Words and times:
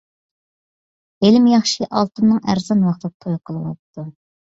ھېلىمۇ 1.27 1.53
ياخشى 1.53 1.89
ئالتۇننىڭ 1.91 2.43
ئەرزان 2.43 2.85
ۋاقتىدا 2.91 3.17
توي 3.25 3.41
قىلىۋاپتۇ. 3.47 4.13